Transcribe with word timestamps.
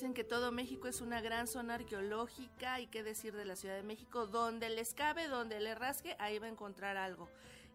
Dicen 0.00 0.14
que 0.14 0.24
todo 0.24 0.50
México 0.50 0.88
es 0.88 1.02
una 1.02 1.20
gran 1.20 1.46
zona 1.46 1.74
arqueológica 1.74 2.80
y 2.80 2.86
qué 2.86 3.02
decir 3.02 3.36
de 3.36 3.44
la 3.44 3.54
Ciudad 3.54 3.76
de 3.76 3.82
México, 3.82 4.26
donde 4.26 4.70
les 4.70 4.94
cabe, 4.94 5.28
donde 5.28 5.60
le 5.60 5.74
rasque, 5.74 6.16
ahí 6.18 6.38
va 6.38 6.46
a 6.46 6.48
encontrar 6.48 6.96
algo. 6.96 7.28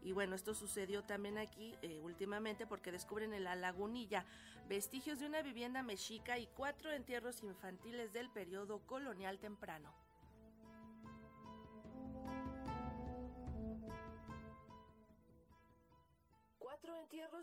Y 0.03 0.11
bueno, 0.11 0.35
esto 0.35 0.55
sucedió 0.55 1.03
también 1.03 1.37
aquí 1.37 1.75
eh, 1.83 1.99
últimamente 2.01 2.65
porque 2.65 2.91
descubren 2.91 3.35
en 3.35 3.43
la 3.43 3.55
lagunilla 3.55 4.25
vestigios 4.67 5.19
de 5.19 5.27
una 5.27 5.43
vivienda 5.43 5.83
mexica 5.83 6.39
y 6.39 6.47
cuatro 6.47 6.91
entierros 6.91 7.43
infantiles 7.43 8.11
del 8.11 8.31
periodo 8.31 8.79
colonial 8.87 9.37
temprano. 9.37 9.93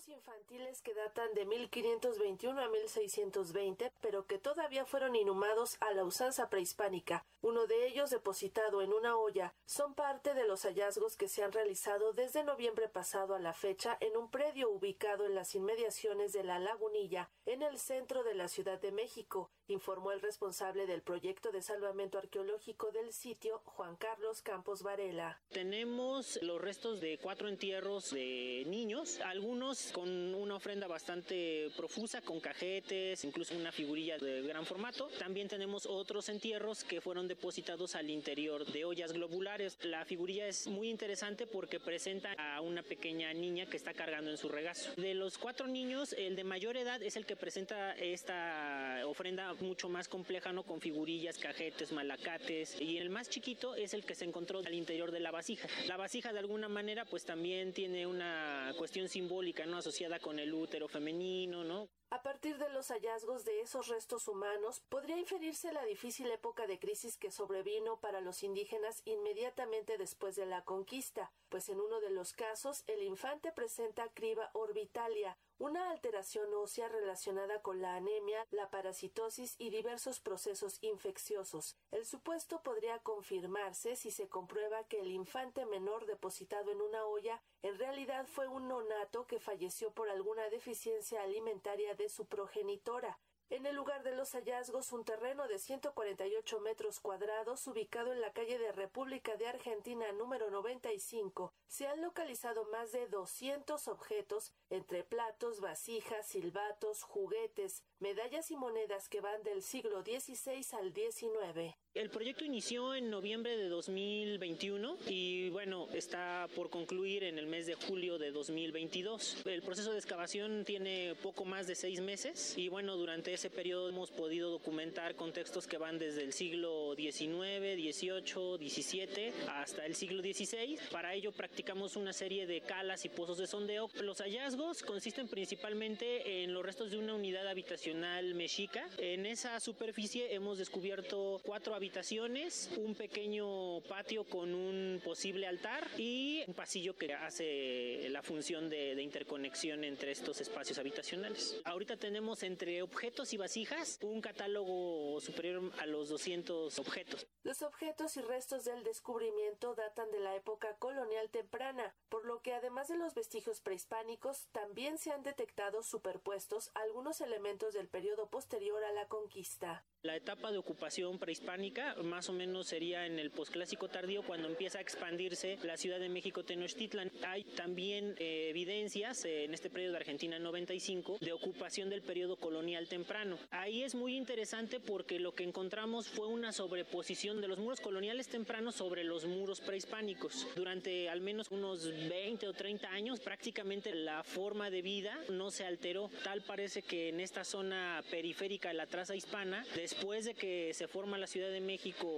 Infantiles 0.09 0.81
que 0.81 0.95
datan 0.95 1.35
de 1.35 1.45
1521 1.45 2.63
a 2.63 2.69
1620, 2.69 3.93
pero 4.01 4.27
que 4.27 4.39
todavía 4.39 4.87
fueron 4.87 5.15
inhumados 5.15 5.77
a 5.81 5.93
la 5.93 6.03
usanza 6.05 6.49
prehispánica. 6.49 7.27
Uno 7.43 7.67
de 7.67 7.87
ellos 7.89 8.09
depositado 8.09 8.81
en 8.81 8.95
una 8.95 9.19
olla 9.19 9.55
son 9.67 9.95
parte 9.95 10.33
de 10.33 10.47
los 10.47 10.63
hallazgos 10.63 11.17
que 11.17 11.29
se 11.29 11.43
han 11.43 11.53
realizado 11.53 12.15
desde 12.15 12.43
noviembre 12.43 12.89
pasado 12.89 13.35
a 13.35 13.39
la 13.39 13.53
fecha 13.53 13.99
en 14.01 14.17
un 14.17 14.31
predio 14.31 14.71
ubicado 14.71 15.27
en 15.27 15.35
las 15.35 15.55
inmediaciones 15.55 16.33
de 16.33 16.45
la 16.45 16.59
Lagunilla, 16.59 17.31
en 17.45 17.61
el 17.61 17.79
centro 17.79 18.25
de 18.25 18.35
la 18.35 18.49
Ciudad 18.49 18.81
de 18.81 18.93
México, 18.93 19.51
informó 19.73 20.13
el 20.13 20.21
responsable 20.21 20.87
del 20.87 21.03
proyecto 21.03 21.51
de 21.51 21.63
salvamento 21.63 22.19
arqueológico 22.19 22.91
del 22.93 23.13
sitio, 23.13 23.61
Juan 23.65 23.97
Carlos 23.97 24.43
Campos 24.43 24.83
Varela. 24.83 25.41
Tenemos 25.51 26.39
los 26.43 26.61
restos 26.61 27.01
de 27.01 27.19
cuatro 27.19 27.49
entierros 27.49 28.11
de 28.11 28.65
niños, 28.67 29.21
algunos 29.21 29.93
con 29.93 30.35
una 30.35 30.57
ofrenda 30.57 30.87
bastante 30.87 31.71
profusa, 31.77 32.21
con 32.21 32.41
cajetes, 32.41 33.25
incluso 33.25 33.55
una 33.57 33.73
figurilla 33.73 34.19
de 34.19 34.43
gran 34.43 34.67
formato. 34.67 35.09
También 35.19 35.49
tenemos 35.49 35.87
otros 35.87 36.29
entierros 36.29 36.85
que 36.85 37.01
fueron 37.01 37.29
depositados 37.29 37.95
al 37.95 38.11
interior 38.11 38.65
de 38.67 38.85
ollas 38.85 39.13
globulares. 39.13 39.79
La 39.83 40.05
figurilla 40.05 40.47
es 40.47 40.67
muy 40.67 40.89
interesante 40.89 41.47
porque 41.47 41.81
presenta 41.81 42.33
a 42.39 42.61
una 42.61 42.83
pequeña 42.83 43.33
niña 43.33 43.67
que 43.67 43.77
está 43.77 43.95
cargando 43.95 44.31
en 44.31 44.37
su 44.37 44.49
regazo. 44.49 44.93
De 44.97 45.15
los 45.15 45.39
cuatro 45.39 45.67
niños, 45.67 46.13
el 46.13 46.37
de 46.37 46.45
mayor 46.45 46.77
edad 46.77 47.03
es 47.03 47.17
el 47.17 47.27
que 47.27 47.37
presenta 47.37 47.95
esta 47.95 49.03
ofrenda 49.07 49.55
mucho 49.63 49.89
más 49.89 50.09
compleja, 50.09 50.53
¿no? 50.53 50.65
Con 50.65 50.81
figurillas, 50.81 51.39
cajetes, 51.39 51.93
malacates. 51.93 52.81
Y 52.81 52.99
el 52.99 53.11
más 53.11 53.29
chiquito 53.29 53.75
es 53.75 53.95
el 53.95 54.05
que 54.05 54.15
se 54.15 54.25
encontró 54.25 54.59
al 54.59 54.75
interior 54.75 55.11
de 55.11 55.21
la 55.21 55.31
vasija. 55.31 55.69
La 55.87 55.97
vasija, 55.97 56.33
de 56.33 56.39
alguna 56.39 56.69
manera, 56.69 57.05
pues 57.05 57.25
también 57.25 57.73
tiene 57.73 58.07
una 58.07 58.73
cuestión 58.77 59.09
simbólica, 59.09 59.65
¿no? 59.67 59.79
Asociada 59.79 60.19
con 60.19 60.39
el 60.39 60.53
útero 60.53 60.89
femenino, 60.89 61.65
¿no? 61.65 61.89
A 62.13 62.21
partir 62.21 62.59
de 62.59 62.69
los 62.69 62.89
hallazgos 62.89 63.47
de 63.47 63.63
esos 63.63 63.89
restos 63.89 64.29
humanos, 64.29 64.83
podría 64.91 65.17
inferirse 65.17 65.73
la 65.73 65.83
difícil 65.87 66.31
época 66.31 66.67
de 66.67 66.79
crisis 66.79 67.17
que 67.17 67.31
sobrevino 67.31 68.01
para 68.01 68.21
los 68.21 68.43
indígenas 68.43 69.01
inmediatamente 69.07 69.97
después 69.97 70.37
de 70.37 70.45
la 70.45 70.63
conquista, 70.63 71.33
pues 71.49 71.71
en 71.71 71.81
uno 71.81 72.01
de 72.01 72.11
los 72.11 72.35
casos 72.35 72.85
el 72.87 73.03
infante 73.03 73.51
presenta 73.51 74.11
criba 74.13 74.51
orbitalia, 74.53 75.39
una 75.57 75.91
alteración 75.91 76.53
ósea 76.53 76.89
relacionada 76.89 77.63
con 77.63 77.81
la 77.81 77.95
anemia, 77.95 78.47
la 78.51 78.69
parasitosis 78.69 79.55
y 79.59 79.71
diversos 79.71 80.21
procesos 80.21 80.77
infecciosos. 80.83 81.79
El 81.93 82.05
supuesto 82.05 82.63
podría 82.63 82.99
confirmarse 82.99 83.97
si 83.97 84.11
se 84.11 84.29
comprueba 84.29 84.85
que 84.89 85.01
el 85.01 85.13
infante 85.13 85.65
menor 85.65 86.05
depositado 86.05 86.73
en 86.73 86.83
una 86.83 87.07
olla 87.07 87.41
en 87.63 87.79
realidad 87.79 88.27
fue 88.27 88.49
un 88.49 88.67
nonato 88.67 89.27
que 89.29 89.39
falleció 89.39 89.93
por 89.93 90.11
alguna 90.11 90.51
deficiencia 90.51 91.23
alimentaria 91.23 91.95
su 92.09 92.27
progenitora. 92.27 93.19
En 93.53 93.67
el 93.67 93.77
lugar 93.77 94.03
de 94.03 94.17
los 94.17 94.33
hallazgos, 94.33 94.93
un 94.93 95.05
terreno 95.05 95.47
de 95.47 95.59
148 95.59 96.61
metros 96.61 97.01
cuadrados 97.01 97.67
ubicado 97.67 98.11
en 98.11 98.23
la 98.23 98.33
calle 98.33 98.59
de 98.59 98.73
República 98.73 99.37
de 99.37 99.47
Argentina 99.47 100.11
número 100.13 100.51
95, 100.51 101.53
se 101.67 101.87
han 101.87 102.01
localizado 102.01 102.65
más 102.71 102.93
de 102.93 103.09
200 103.09 103.89
objetos 103.89 104.55
entre 104.71 105.05
platos, 105.05 105.61
vasijas, 105.61 106.27
silbatos, 106.27 107.03
juguetes, 107.03 107.83
medallas 108.03 108.51
y 108.51 108.57
monedas 108.57 109.09
que 109.09 109.21
van 109.21 109.45
del 109.45 109.63
siglo 109.63 110.03
XVI 110.03 110.67
al 110.77 110.93
XIX. 110.93 111.73
El 111.95 112.11
proyecto 112.11 112.45
inició 112.45 112.97
en 112.97 113.11
noviembre 113.11 113.57
de 113.57 113.69
2021 113.69 114.97
y 115.09 115.51
bueno, 115.51 115.87
está 115.95 116.49
por 116.57 116.69
concluir 116.69 117.23
en 117.23 117.39
el 117.39 117.47
mes 117.47 117.67
de 117.67 117.75
julio 117.75 118.19
de 118.19 118.33
2022. 118.33 119.47
El 119.47 119.63
proceso 119.63 119.93
de 119.93 119.99
excavación 119.99 120.65
tiene 120.65 121.15
poco 121.23 121.45
más 121.45 121.69
de 121.69 121.77
seis 121.77 122.01
meses 122.01 122.59
y 122.59 122.69
bueno, 122.69 122.97
durante 122.97 123.35
ese 123.35 123.51
periodo 123.51 123.89
hemos 123.89 124.11
podido 124.11 124.51
documentar 124.51 124.72
contextos 125.17 125.67
que 125.67 125.79
van 125.79 125.99
desde 125.99 126.23
el 126.23 126.33
siglo 126.33 126.95
XIX, 126.97 127.77
XVIII, 127.77 128.59
XVII 128.59 129.33
hasta 129.49 129.87
el 129.87 129.95
siglo 129.95 130.21
XVI. 130.23 130.79
Para 130.91 131.15
ello 131.15 131.31
practicamos 131.31 131.97
una 131.97 132.13
serie 132.13 132.47
de 132.47 132.61
calas 132.63 133.05
y 133.05 133.09
pozos 133.09 133.39
de 133.39 133.47
sondeo. 133.47 133.89
Los 134.03 134.19
hallazgos 134.21 134.83
consisten 134.83 135.29
principalmente 135.29 136.43
en 136.43 136.53
los 136.53 136.65
restos 136.65 136.91
de 136.91 136.99
una 136.99 137.15
unidad 137.15 137.47
habitacional 137.47 138.35
mexica. 138.35 138.89
En 138.99 139.25
esa 139.25 139.61
superficie 139.61 140.35
hemos 140.35 140.59
descubierto 140.59 141.41
cuatro 141.45 141.75
habitaciones, 141.75 142.71
un 142.77 142.95
pequeño 142.95 143.81
patio 143.83 144.25
con 144.25 144.55
un 144.55 145.01
posible 145.05 145.47
altar 145.47 145.87
y 145.97 146.43
un 146.49 146.55
pasillo 146.55 146.97
que 146.97 147.15
hace 147.15 148.09
la 148.11 148.23
función 148.23 148.69
de, 148.69 148.97
de, 148.97 149.03
interconexión 149.03 149.85
entre 149.85 150.11
estos 150.11 150.41
espacios 150.41 150.79
habitacionales. 150.79 151.61
Ahorita 151.65 151.97
tenemos 151.97 152.43
entre 152.43 152.83
objetos 152.83 153.33
y 153.33 153.37
vasijas 153.37 153.99
un 154.03 154.21
catálogo 154.21 154.72
superior 155.21 155.73
a 155.79 155.87
los 155.87 156.09
200 156.09 156.79
objetos. 156.79 157.27
Los 157.43 157.63
objetos 157.63 158.17
y 158.17 158.21
restos 158.21 158.65
del 158.65 158.83
descubrimiento 158.85 159.75
datan 159.75 160.11
de 160.11 160.21
la 160.21 160.35
época 160.35 160.77
colonial 160.79 161.31
temprana, 161.31 161.95
por 162.09 162.25
lo 162.25 162.43
que 162.43 162.55
además 162.55 162.89
de 162.89 162.97
los 162.97 163.15
vestigios 163.15 163.61
prehispánicos, 163.61 164.49
también 164.53 164.99
se 164.99 165.13
han 165.13 165.23
detectado 165.23 165.83
superpuestos 165.83 166.71
algunos 166.75 167.21
elementos 167.21 167.75
del 167.75 167.89
periodo 167.89 168.29
posterior 168.29 168.83
a 168.85 168.93
la 168.93 169.09
conquista. 169.09 169.85
La 170.05 170.17
etapa 170.17 170.51
de 170.51 170.59
ocupación 170.59 171.21
prehispánica 171.21 171.95
más 172.03 172.29
o 172.29 172.33
menos 172.33 172.67
sería 172.67 173.07
en 173.07 173.21
el 173.21 173.31
posclásico 173.31 173.87
tardío 173.87 174.25
cuando 174.25 174.49
empieza 174.49 174.79
a 174.79 174.81
expandirse 174.81 175.61
la 175.63 175.77
Ciudad 175.77 176.01
de 176.01 176.09
México 176.09 176.43
Tenochtitlan. 176.43 177.13
Hay 177.25 177.45
también 177.45 178.17
eh, 178.19 178.49
evidencias 178.51 179.25
eh, 179.25 179.45
en 179.45 179.55
este 179.55 179.71
periodo 179.71 179.93
de 179.93 179.99
Argentina 179.99 180.41
95 180.41 181.19
de 181.21 181.33
ocupación 181.33 181.89
del 181.89 182.03
periodo 182.03 182.35
colonial 182.35 182.89
temprano. 182.89 183.39
Ahí 183.53 183.85
es 183.85 183.95
muy 183.95 184.17
interesante 184.17 184.81
porque 184.81 185.21
lo 185.21 185.37
que 185.37 185.45
encontramos 185.45 186.09
fue 186.09 186.27
una 186.27 186.51
sobreposición 186.51 187.41
de 187.41 187.47
los 187.47 187.61
muros 187.61 187.81
coloniales 187.81 188.27
tempranos 188.27 188.75
sobre 188.75 189.05
los 189.05 189.25
muros 189.27 189.61
prehispánicos. 189.61 190.49
Durante 190.57 191.11
al 191.11 191.21
menos 191.21 191.47
unos 191.53 191.85
20 192.09 192.49
o 192.49 192.53
30 192.53 192.89
años 192.91 193.21
prácticamente 193.21 193.95
la 193.95 194.25
forma 194.25 194.69
de 194.69 194.83
vida 194.83 195.17
no 195.31 195.53
se 195.53 195.65
alteró. 195.65 196.11
Tal 196.25 196.43
parece 196.43 196.83
que 196.83 197.11
en 197.11 197.21
esta 197.21 197.45
zona 197.45 198.03
periférica 198.11 198.67
de 198.67 198.75
la 198.75 198.89
traza 198.89 199.15
hispana 199.15 199.65
después 199.93 200.25
de 200.25 200.35
que 200.35 200.73
se 200.73 200.89
forma 200.89 201.19
la 201.19 201.27
Ciudad 201.27 201.51
de 201.51 201.61
México 201.61 202.09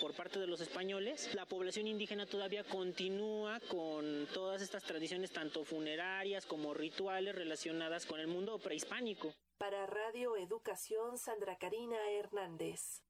por 0.00 0.14
parte 0.14 0.38
de 0.38 0.46
los 0.46 0.60
españoles, 0.60 1.34
la 1.34 1.46
población 1.46 1.86
indígena 1.86 2.26
todavía 2.26 2.62
continúa 2.62 3.58
con 3.70 4.28
todas 4.34 4.60
estas 4.60 4.82
tradiciones, 4.82 5.32
tanto 5.32 5.64
funerarias 5.64 6.44
como 6.44 6.74
rituales 6.74 7.34
relacionadas 7.34 8.04
con 8.04 8.20
el 8.20 8.26
mundo 8.26 8.58
prehispánico. 8.58 9.32
Para 9.56 9.86
Radio 9.86 10.36
Educación, 10.36 11.16
Sandra 11.16 11.56
Karina 11.56 11.96
Hernández. 12.10 13.02